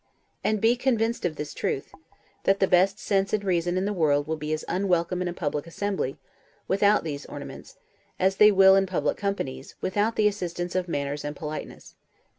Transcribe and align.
And 0.43 0.59
be 0.59 0.75
convinced 0.75 1.25
of 1.25 1.35
this 1.35 1.53
truth, 1.53 1.91
that 2.45 2.59
the 2.59 2.65
best 2.65 2.97
sense 2.97 3.33
and 3.33 3.43
reason 3.43 3.77
in 3.77 3.85
the 3.85 3.93
world 3.93 4.25
will 4.25 4.35
be 4.35 4.51
as 4.51 4.65
unwelcome 4.67 5.21
in 5.21 5.27
a 5.27 5.31
public 5.31 5.67
assembly, 5.67 6.17
without 6.67 7.03
these 7.03 7.27
ornaments, 7.27 7.77
as 8.19 8.37
they 8.37 8.51
will 8.51 8.75
in 8.75 8.87
public 8.87 9.15
companies, 9.15 9.75
without 9.79 10.15
the 10.15 10.27
assistance 10.27 10.73
of 10.73 10.87
manners 10.87 11.23
and 11.23 11.35
politeness. 11.35 11.93